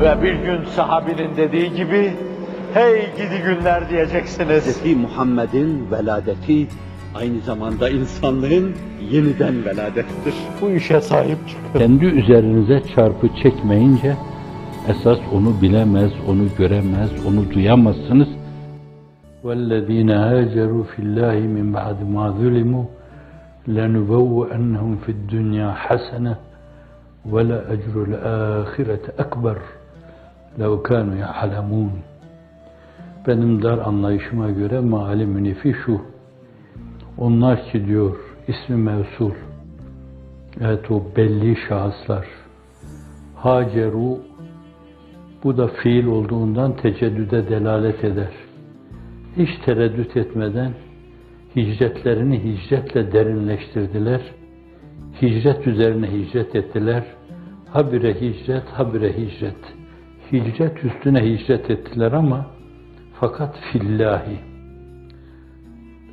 Ve 0.00 0.22
bir 0.22 0.34
gün 0.34 0.64
sahabinin 0.64 1.36
dediği 1.36 1.72
gibi, 1.74 2.12
hey 2.74 3.12
gidi 3.16 3.42
günler 3.44 3.90
diyeceksiniz. 3.90 4.84
Hz. 4.84 4.96
Muhammed'in 4.96 5.90
veladeti 5.90 6.66
aynı 7.14 7.40
zamanda 7.40 7.90
insanlığın 7.90 8.74
yeniden 9.10 9.64
veladettir. 9.64 10.34
Bu 10.60 10.70
işe 10.70 11.00
sahip 11.00 11.48
çıkın. 11.48 11.78
Kendi 11.78 12.04
üzerinize 12.04 12.82
çarpı 12.94 13.28
çekmeyince 13.42 14.16
esas 14.88 15.18
onu 15.32 15.62
bilemez, 15.62 16.10
onu 16.28 16.44
göremez, 16.58 17.10
onu 17.26 17.50
duyamazsınız. 17.54 18.28
وَالَّذ۪ينَ 19.44 20.10
هَاجَرُوا 20.28 20.84
فِي 20.90 20.98
اللّٰهِ 21.06 21.36
مِنْ 21.56 21.66
بَعْدِ 21.76 21.98
مَا 22.14 22.24
ظُلِمُوا 22.40 22.86
لَنُبَوَّأَنَّهُمْ 23.76 24.92
فِي 25.04 25.10
الدُّنْيَا 25.16 25.70
حَسَنَةً 25.84 26.34
وَلَأَجْرُ 27.32 27.94
الْآخِرَةِ 28.08 29.04
أَكْبَرُ 29.24 29.58
لَوْ 30.58 30.82
كَانُوا 30.82 31.16
يَعْلَمُونَ 31.26 31.90
Benim 33.26 33.62
dar 33.62 33.78
anlayışıma 33.78 34.50
göre 34.50 34.80
maali 34.80 35.26
münifi 35.26 35.74
şu. 35.84 36.00
Onlar 37.18 37.64
ki 37.64 37.86
diyor 37.86 38.16
ismi 38.48 38.76
mevsul. 38.76 39.32
Evet 40.60 40.90
o 40.90 41.02
belli 41.16 41.56
şahıslar. 41.68 42.26
Haceru 43.36 44.18
bu 45.44 45.56
da 45.56 45.68
fiil 45.68 46.06
olduğundan 46.06 46.76
teceddüde 46.76 47.48
delalet 47.48 48.04
eder. 48.04 48.32
Hiç 49.36 49.50
tereddüt 49.64 50.16
etmeden 50.16 50.72
hicretlerini 51.56 52.44
hicretle 52.44 53.12
derinleştirdiler. 53.12 54.20
Hicret 55.22 55.66
üzerine 55.66 56.12
hicret 56.12 56.54
ettiler. 56.54 57.04
Habire 57.70 58.14
hicret, 58.20 58.64
habire 58.72 59.12
hicret. 59.12 59.56
Hicret 60.31 60.83
üstüne 60.83 61.23
hicret 61.25 61.69
ettiler 61.69 62.11
ama 62.11 62.45
fakat 63.19 63.55
fillahi. 63.71 64.39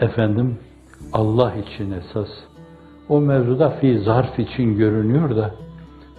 Efendim 0.00 0.58
Allah 1.12 1.54
için 1.54 1.92
esas. 1.92 2.28
O 3.08 3.20
mevzuda 3.20 3.70
fi 3.70 3.98
zarf 3.98 4.38
için 4.38 4.77
görünüyor 4.77 5.36
da 5.36 5.54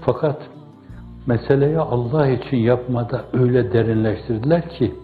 fakat 0.01 0.41
meseleyi 1.27 1.79
Allah 1.79 2.27
için 2.27 2.57
yapmada 2.57 3.25
öyle 3.33 3.73
derinleştirdiler 3.73 4.69
ki 4.69 4.95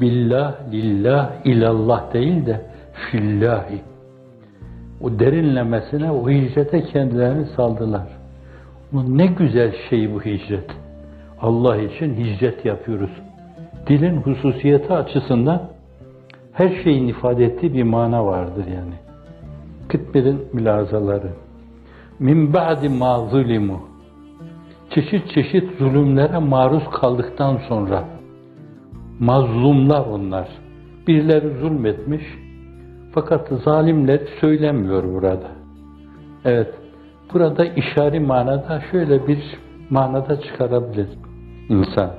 billah, 0.00 0.54
lillah, 0.72 1.30
ilallah 1.44 2.12
değil 2.12 2.46
de 2.46 2.66
fillahi. 2.92 3.80
O 5.00 5.18
derinlemesine 5.18 6.10
o 6.10 6.30
hicrete 6.30 6.84
kendilerini 6.84 7.46
saldılar. 7.46 8.08
Bu 8.92 9.18
ne 9.18 9.26
güzel 9.26 9.74
şey 9.90 10.14
bu 10.14 10.22
hicret. 10.22 10.70
Allah 11.42 11.76
için 11.76 12.14
hicret 12.14 12.64
yapıyoruz. 12.64 13.10
Dilin 13.86 14.16
hususiyeti 14.16 14.92
açısından 14.92 15.62
her 16.52 16.82
şeyin 16.84 17.08
ifade 17.08 17.44
ettiği 17.44 17.74
bir 17.74 17.82
mana 17.82 18.26
vardır 18.26 18.64
yani. 18.66 18.94
Kıtmir'in 19.88 20.40
mülazaları. 20.52 21.30
Min 22.18 22.54
ba'di 22.54 22.88
ma 22.88 23.18
zulimu. 23.18 23.80
Çeşit 24.90 25.30
çeşit 25.34 25.78
zulümlere 25.78 26.38
maruz 26.38 26.90
kaldıktan 26.90 27.56
sonra 27.68 28.04
mazlumlar 29.20 30.06
onlar. 30.06 30.48
Birileri 31.06 31.58
zulmetmiş 31.60 32.22
fakat 33.12 33.48
zalimler 33.64 34.20
söylemiyor 34.40 35.04
burada. 35.04 35.48
Evet, 36.44 36.74
burada 37.34 37.64
işari 37.64 38.20
manada 38.20 38.82
şöyle 38.90 39.26
bir 39.26 39.58
manada 39.90 40.40
çıkarabilir 40.40 41.08
insan. 41.70 42.10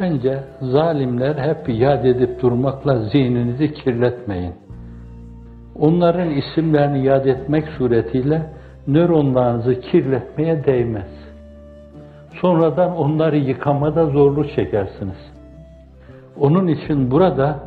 Bence 0.00 0.44
zalimler 0.60 1.36
hep 1.36 1.68
yad 1.68 2.04
edip 2.04 2.42
durmakla 2.42 2.98
zihninizi 2.98 3.74
kirletmeyin. 3.74 4.54
Onların 5.78 6.30
isimlerini 6.30 7.06
yad 7.06 7.24
etmek 7.26 7.68
suretiyle 7.68 8.42
nöronlarınızı 8.86 9.80
kirletmeye 9.80 10.64
değmez. 10.64 11.10
Sonradan 12.40 12.96
onları 12.96 13.36
yıkamada 13.36 14.06
zorluk 14.06 14.50
çekersiniz. 14.56 15.32
Onun 16.40 16.66
için 16.66 17.10
burada 17.10 17.58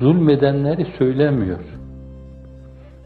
zulmedenleri 0.00 0.86
söylemiyor. 0.98 1.60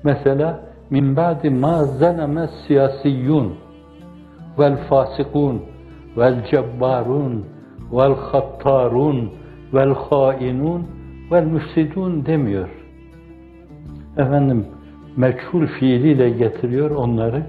Mesela 0.04 0.60
min 0.90 1.16
ba'di 1.16 1.50
ma 1.50 1.84
zeleme 1.84 2.48
siyasiyyun 2.66 3.54
vel 4.58 4.76
fasikun 4.76 5.62
vel 6.18 6.44
cebbarun 6.50 7.44
vel 7.92 8.14
hattarun 8.14 9.30
vel 9.74 9.94
hainun 9.94 10.86
vel 11.32 11.44
müfsidun 11.44 12.26
demiyor. 12.26 12.68
Efendim 14.16 14.66
meçhul 15.16 15.66
fiiliyle 15.66 16.30
getiriyor 16.30 16.90
onları. 16.90 17.42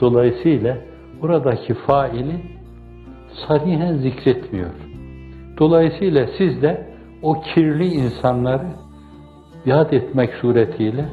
Dolayısıyla 0.00 0.76
buradaki 1.22 1.74
faili 1.74 2.36
sarihen 3.46 3.94
zikretmiyor. 3.96 4.70
Dolayısıyla 5.58 6.26
siz 6.38 6.62
de 6.62 6.86
o 7.22 7.40
kirli 7.40 7.86
insanları 7.86 8.66
yad 9.66 9.92
etmek 9.92 10.34
suretiyle 10.34 11.04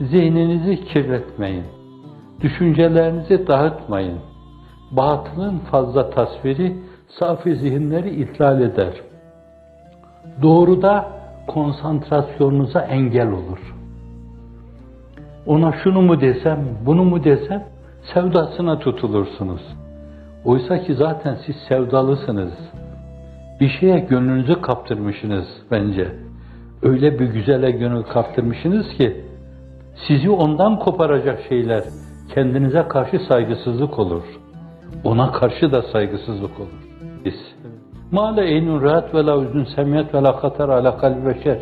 zihninizi 0.00 0.84
kirletmeyin. 0.84 1.64
Düşüncelerinizi 2.40 3.46
dağıtmayın. 3.46 4.18
Batılın 4.90 5.58
fazla 5.58 6.10
tasviri 6.10 6.76
safi 7.18 7.56
zihinleri 7.56 8.22
ihlal 8.22 8.60
eder. 8.60 8.92
Doğruda 10.42 11.08
konsantrasyonunuza 11.46 12.80
engel 12.80 13.30
olur. 13.30 13.74
Ona 15.46 15.72
şunu 15.72 16.02
mu 16.02 16.20
desem, 16.20 16.58
bunu 16.86 17.04
mu 17.04 17.24
desem, 17.24 17.64
sevdasına 18.14 18.78
tutulursunuz. 18.78 19.62
Oysa 20.44 20.78
ki 20.78 20.94
zaten 20.94 21.36
siz 21.46 21.56
sevdalısınız. 21.68 22.52
Bir 23.60 23.68
şeye 23.68 23.98
gönlünüzü 23.98 24.60
kaptırmışsınız 24.60 25.46
bence. 25.70 26.14
Öyle 26.82 27.18
bir 27.18 27.26
güzele 27.26 27.70
gönül 27.70 28.02
kaptırmışsınız 28.02 28.88
ki, 28.88 29.24
sizi 30.08 30.30
ondan 30.30 30.78
koparacak 30.78 31.40
şeyler 31.48 31.84
kendinize 32.34 32.88
karşı 32.88 33.18
saygısızlık 33.18 33.98
olur. 33.98 34.22
Ona 35.04 35.32
karşı 35.32 35.72
da 35.72 35.82
saygısızlık 35.82 36.60
olur. 36.60 36.88
Biz. 37.24 37.54
Mâle 38.12 38.44
eynun 38.44 38.82
rahat 38.82 39.14
ve 39.14 39.26
la 39.26 39.42
üzün 39.42 39.64
semiyet 39.64 40.14
ve 40.14 40.22
la 40.22 40.40
katar 40.40 40.68
ala 40.68 40.98
kalbi 40.98 41.26
beşer. 41.26 41.58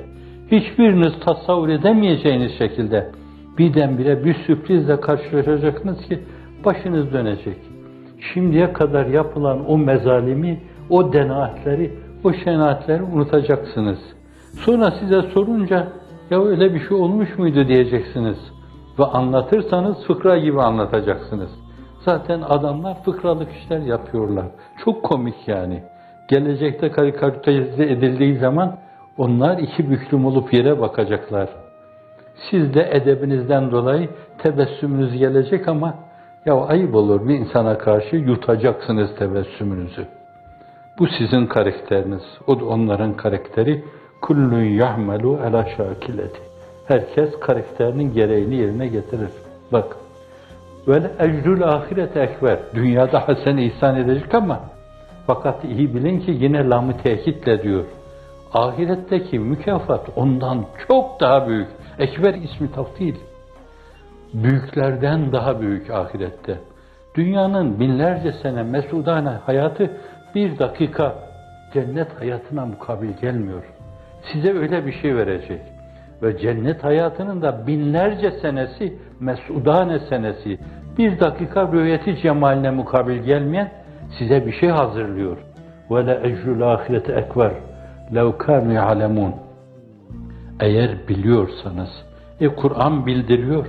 Hiçbiriniz 0.50 1.20
tasavvur 1.20 1.68
edemeyeceğiniz 1.68 2.58
şekilde 2.58 3.10
birdenbire 3.58 4.24
bir 4.24 4.34
sürprizle 4.34 5.00
karşılaşacaksınız 5.00 6.00
ki 6.08 6.22
başınız 6.64 7.12
dönecek. 7.12 7.56
Şimdiye 8.34 8.72
kadar 8.72 9.06
yapılan 9.06 9.70
o 9.70 9.78
mezalimi, 9.78 10.60
o 10.90 11.12
denaatleri, 11.12 11.92
o 12.24 12.32
şenaatleri 12.32 13.02
unutacaksınız. 13.02 13.98
Sonra 14.64 14.90
size 14.90 15.22
sorunca 15.22 15.88
ya 16.30 16.44
öyle 16.44 16.74
bir 16.74 16.88
şey 16.88 16.96
olmuş 16.96 17.38
muydu 17.38 17.68
diyeceksiniz. 17.68 18.38
Ve 18.98 19.04
anlatırsanız 19.04 20.06
fıkra 20.06 20.38
gibi 20.38 20.62
anlatacaksınız. 20.62 21.50
Zaten 22.06 22.40
adamlar 22.40 23.02
fıkralık 23.02 23.52
işler 23.52 23.78
yapıyorlar. 23.78 24.46
Çok 24.84 25.02
komik 25.02 25.48
yani. 25.48 25.82
Gelecekte 26.28 26.90
karikatürize 26.90 27.84
edildiği 27.84 28.38
zaman 28.38 28.76
onlar 29.18 29.58
iki 29.58 29.90
büklüm 29.90 30.26
olup 30.26 30.52
yere 30.52 30.80
bakacaklar. 30.80 31.48
Siz 32.50 32.74
de 32.74 32.88
edebinizden 32.92 33.70
dolayı 33.70 34.08
tebessümünüz 34.38 35.18
gelecek 35.18 35.68
ama 35.68 35.94
ya 36.44 36.54
ayıp 36.54 36.94
olur 36.94 37.28
bir 37.28 37.34
insana 37.34 37.78
karşı 37.78 38.16
yutacaksınız 38.16 39.14
tebessümünüzü. 39.18 40.06
Bu 40.98 41.06
sizin 41.06 41.46
karakteriniz. 41.46 42.22
O 42.46 42.60
da 42.60 42.64
onların 42.64 43.16
karakteri. 43.16 43.84
Kullun 44.22 44.62
yahmelu 44.62 45.38
ala 45.46 45.66
şakileti. 45.76 46.40
Herkes 46.88 47.40
karakterinin 47.40 48.12
gereğini 48.12 48.54
yerine 48.54 48.86
getirir. 48.86 49.30
Bak. 49.72 50.05
Vel 50.88 51.10
ecrül 51.18 51.62
ahirete 51.64 52.20
ekber. 52.20 52.58
Dünyada 52.74 53.28
hasen 53.28 53.56
ihsan 53.56 53.96
edecek 53.96 54.34
ama 54.34 54.60
fakat 55.26 55.64
iyi 55.64 55.94
bilin 55.94 56.20
ki 56.20 56.30
yine 56.40 56.68
lamı 56.68 56.96
tekitle 56.96 57.62
diyor. 57.62 57.84
Ahiretteki 58.54 59.38
mükafat 59.38 60.08
ondan 60.16 60.64
çok 60.88 61.20
daha 61.20 61.48
büyük. 61.48 61.68
Ekber 61.98 62.34
ismi 62.34 62.72
taftil. 62.72 63.14
Büyüklerden 64.34 65.32
daha 65.32 65.60
büyük 65.60 65.90
ahirette. 65.90 66.58
Dünyanın 67.14 67.80
binlerce 67.80 68.32
sene 68.32 68.62
mesudane 68.62 69.28
hayatı 69.28 69.90
bir 70.34 70.58
dakika 70.58 71.14
cennet 71.74 72.20
hayatına 72.20 72.66
mukabil 72.66 73.08
gelmiyor. 73.20 73.62
Size 74.32 74.52
öyle 74.58 74.86
bir 74.86 74.92
şey 74.92 75.16
verecek. 75.16 75.60
Ve 76.22 76.38
cennet 76.38 76.84
hayatının 76.84 77.42
da 77.42 77.66
binlerce 77.66 78.30
senesi, 78.30 78.96
mesudane 79.20 79.98
senesi, 79.98 80.58
bir 80.98 81.20
dakika 81.20 81.72
rüyeti 81.72 82.16
cemaline 82.22 82.70
mukabil 82.70 83.18
gelmeyen 83.18 83.70
size 84.18 84.46
bir 84.46 84.52
şey 84.52 84.68
hazırlıyor. 84.68 85.36
ve 85.90 86.06
le 86.06 86.20
ecrul 86.24 86.60
ahireti 86.60 87.12
ekber 87.12 87.52
lev 88.14 88.32
kânu 88.38 88.72
ya'lemûn. 88.72 89.34
Eğer 90.60 90.90
biliyorsanız, 91.08 91.88
e 92.40 92.48
Kur'an 92.48 93.06
bildiriyor, 93.06 93.66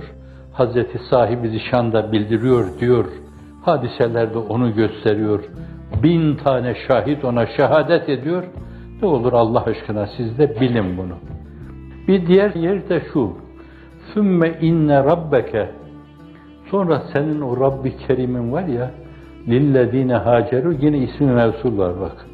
Hazreti 0.52 0.98
sahibi 1.10 1.48
zişan 1.48 1.92
da 1.92 2.12
bildiriyor 2.12 2.64
diyor, 2.80 3.04
hadiselerde 3.64 4.38
onu 4.38 4.74
gösteriyor, 4.74 5.44
bin 6.02 6.36
tane 6.36 6.74
şahit 6.88 7.24
ona 7.24 7.46
şehadet 7.46 8.08
ediyor, 8.08 8.44
ne 9.02 9.08
olur 9.08 9.32
Allah 9.32 9.64
aşkına 9.64 10.06
siz 10.16 10.38
de 10.38 10.60
bilin 10.60 10.96
bunu. 10.98 11.14
Bir 12.08 12.26
diğer 12.26 12.54
yer 12.54 12.88
de 12.88 13.02
şu, 13.12 13.32
ثُمَّ 14.14 14.60
inne 14.60 15.04
rabbeke 15.04 15.70
Sonra 16.70 17.02
senin 17.12 17.40
o 17.40 17.60
Rabbi 17.60 17.96
Kerim'in 17.96 18.52
var 18.52 18.64
ya, 18.64 18.90
lillezine 19.48 20.14
haceru 20.14 20.72
yine 20.72 20.98
ismi 20.98 21.26
mevsul 21.26 21.78
var 21.78 22.00
bak. 22.00 22.26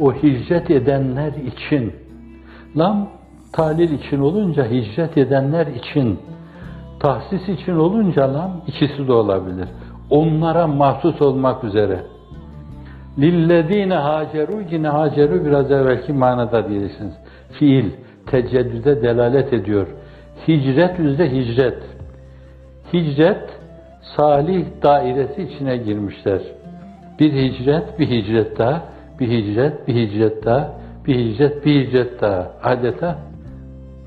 O 0.00 0.12
hicret 0.12 0.70
edenler 0.70 1.32
için, 1.32 1.92
lam 2.76 3.08
talil 3.52 3.90
için 3.90 4.20
olunca 4.20 4.70
hicret 4.70 5.18
edenler 5.18 5.66
için, 5.66 6.18
tahsis 7.00 7.48
için 7.48 7.76
olunca 7.76 8.34
lam 8.34 8.50
ikisi 8.66 9.08
de 9.08 9.12
olabilir. 9.12 9.68
Onlara 10.10 10.66
mahsus 10.66 11.22
olmak 11.22 11.64
üzere. 11.64 12.00
Lillezine 13.18 13.94
haceru 13.94 14.62
yine 14.70 14.88
haceru 14.88 15.44
biraz 15.44 15.70
evvelki 15.70 16.12
manada 16.12 16.68
diyeceksiniz. 16.68 17.14
Fiil, 17.52 17.90
teceddüde 18.26 19.02
delalet 19.02 19.52
ediyor. 19.52 19.86
Hicret 20.48 20.98
yüzde 20.98 21.30
hicret. 21.30 21.78
Hicret, 22.92 23.60
salih 24.16 24.64
dairesi 24.82 25.42
içine 25.42 25.76
girmişler. 25.76 26.40
Bir 27.20 27.32
hicret, 27.32 27.98
bir 27.98 28.08
hicret 28.10 28.58
daha, 28.58 28.82
bir 29.20 29.28
hicret, 29.28 29.88
bir 29.88 29.94
hicret 29.94 30.44
daha, 30.44 30.72
bir 31.06 31.14
hicret, 31.14 31.66
bir 31.66 31.86
hicret 31.86 32.20
daha. 32.20 32.52
Adeta 32.62 33.18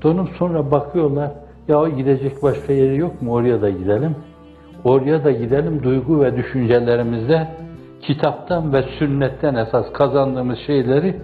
donup 0.02 0.28
sonra 0.38 0.70
bakıyorlar, 0.70 1.30
ya 1.68 1.88
gidecek 1.88 2.42
başka 2.42 2.72
yeri 2.72 2.96
yok 2.96 3.22
mu? 3.22 3.32
Oraya 3.32 3.62
da 3.62 3.70
gidelim. 3.70 4.16
Oraya 4.84 5.24
da 5.24 5.30
gidelim 5.30 5.82
duygu 5.82 6.20
ve 6.20 6.36
düşüncelerimizde 6.36 7.48
kitaptan 8.02 8.72
ve 8.72 8.82
sünnetten 8.98 9.54
esas 9.54 9.92
kazandığımız 9.92 10.58
şeyleri 10.66 11.16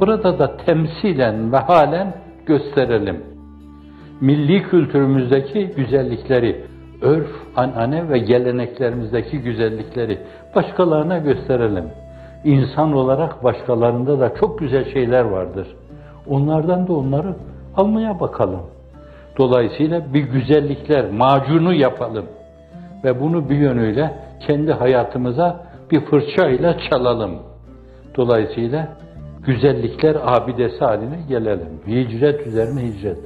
burada 0.00 0.38
da 0.38 0.56
temsilen 0.56 1.52
ve 1.52 1.56
halen 1.56 2.14
gösterelim. 2.46 3.24
Milli 4.20 4.62
kültürümüzdeki 4.62 5.66
güzellikleri, 5.76 6.64
örf, 7.02 7.30
anane 7.56 8.08
ve 8.08 8.18
geleneklerimizdeki 8.18 9.38
güzellikleri 9.38 10.18
başkalarına 10.54 11.18
gösterelim. 11.18 11.84
İnsan 12.44 12.92
olarak 12.92 13.44
başkalarında 13.44 14.20
da 14.20 14.34
çok 14.34 14.58
güzel 14.58 14.92
şeyler 14.92 15.24
vardır. 15.24 15.66
Onlardan 16.26 16.88
da 16.88 16.92
onları 16.92 17.34
almaya 17.76 18.20
bakalım. 18.20 18.60
Dolayısıyla 19.38 20.14
bir 20.14 20.22
güzellikler, 20.22 21.10
macunu 21.10 21.74
yapalım. 21.74 22.26
Ve 23.04 23.20
bunu 23.20 23.50
bir 23.50 23.56
yönüyle 23.56 24.14
kendi 24.46 24.72
hayatımıza 24.72 25.66
bir 25.90 26.00
fırçayla 26.00 26.78
çalalım. 26.90 27.38
Dolayısıyla 28.16 28.88
güzellikler 29.46 30.16
abidesi 30.24 30.84
haline 30.84 31.18
gelelim. 31.28 31.80
Hicret 31.86 32.46
üzerine 32.46 32.82
hicret. 32.82 33.18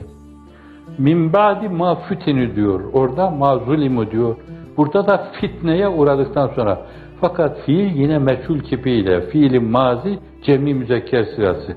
Min 0.99 1.33
ba'di 1.33 1.69
ma 1.69 1.95
fütini 1.95 2.57
diyor. 2.57 2.81
Orada 2.93 3.31
ma 3.31 3.59
zulimu 3.59 4.11
diyor. 4.11 4.37
Burada 4.77 5.07
da 5.07 5.27
fitneye 5.41 5.89
uğradıktan 5.89 6.49
sonra. 6.49 6.87
Fakat 7.21 7.61
fiil 7.61 7.97
yine 7.97 8.19
meçhul 8.19 8.59
kipiyle. 8.59 9.21
Fiilin 9.21 9.65
mazi 9.65 10.19
cemi 10.43 10.75
müzekker 10.75 11.25
sırası. 11.25 11.77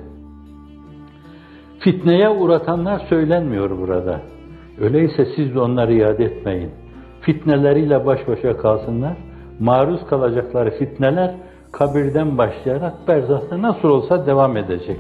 Fitneye 1.80 2.30
uğratanlar 2.30 3.00
söylenmiyor 3.10 3.78
burada. 3.80 4.22
Öyleyse 4.80 5.26
siz 5.36 5.56
de 5.56 5.60
onları 5.60 5.94
iade 5.94 6.26
etmeyin. 6.26 6.70
Fitneleriyle 7.22 8.06
baş 8.06 8.28
başa 8.28 8.58
kalsınlar. 8.58 9.14
Maruz 9.60 10.06
kalacakları 10.06 10.72
fitneler 10.72 11.36
kabirden 11.74 12.38
başlayarak 12.38 13.08
berzahta 13.08 13.62
nasıl 13.62 13.90
olsa 13.90 14.26
devam 14.26 14.58
edecek. 14.58 15.00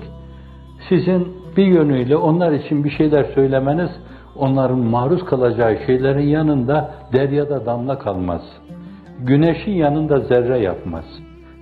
Sizin 0.89 1.27
bir 1.57 1.65
yönüyle 1.65 2.17
onlar 2.17 2.51
için 2.51 2.83
bir 2.83 2.89
şeyler 2.89 3.23
söylemeniz 3.23 3.89
onların 4.35 4.79
maruz 4.79 5.25
kalacağı 5.25 5.77
şeylerin 5.85 6.27
yanında 6.27 6.91
deryada 7.13 7.65
damla 7.65 7.99
kalmaz. 7.99 8.41
Güneşin 9.19 9.71
yanında 9.71 10.19
zerre 10.19 10.59
yapmaz. 10.59 11.05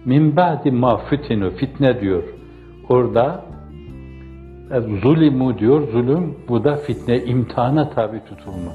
Min 0.06 0.36
ba'di 0.36 0.72
ma 0.72 0.98
fitinu 0.98 1.50
fitne 1.50 2.02
diyor. 2.02 2.24
Orada 2.90 3.46
e, 4.72 4.80
zulimu 5.02 5.58
diyor 5.58 5.92
zulüm 5.92 6.36
bu 6.50 6.63
da 6.63 6.75
fitne 6.75 7.24
imtihana 7.24 7.90
tabi 7.90 8.19
tutulma. 8.25 8.72